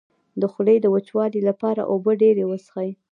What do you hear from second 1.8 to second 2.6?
اوبه ډیرې